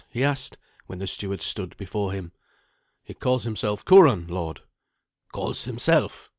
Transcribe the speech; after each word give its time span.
he 0.09 0.23
asked, 0.23 0.57
when 0.87 0.97
the 0.97 1.05
steward 1.05 1.43
stood 1.43 1.77
before 1.77 2.11
him. 2.11 2.31
"He 3.03 3.13
calls 3.13 3.43
himself 3.43 3.85
Curan, 3.85 4.25
lord." 4.27 4.61
"Calls 5.31 5.65
himself. 5.65 6.27